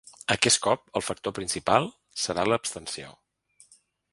[0.35, 1.85] Aquest cop, el factor principal
[2.25, 3.13] serà l’abstenció.